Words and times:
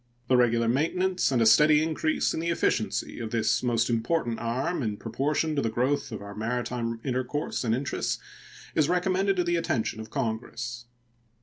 The 0.29 0.35
regular 0.35 0.67
maintenance 0.67 1.31
and 1.31 1.43
a 1.43 1.45
steady 1.45 1.83
increase 1.83 2.33
in 2.33 2.39
the 2.39 2.49
efficiency 2.49 3.19
of 3.19 3.29
this 3.29 3.61
most 3.61 3.87
important 3.87 4.39
arm 4.39 4.81
in 4.81 4.97
proportion 4.97 5.55
to 5.55 5.61
the 5.61 5.69
growth 5.69 6.11
of 6.11 6.23
our 6.23 6.33
maritime 6.33 6.99
intercourse 7.03 7.63
and 7.63 7.75
interests 7.75 8.17
is 8.73 8.89
recommended 8.89 9.35
to 9.35 9.43
the 9.43 9.57
attention 9.57 9.99
of 9.99 10.09
Congress. 10.09 10.87